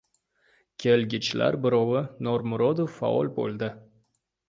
—Kelgichlar 0.85 1.59
birovi 1.67 2.03
Normurod 2.31 2.85
faol 2.99 3.35
bo‘ldi. 3.41 3.75